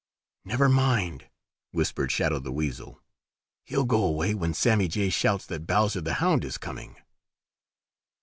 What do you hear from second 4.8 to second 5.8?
Jay shouts that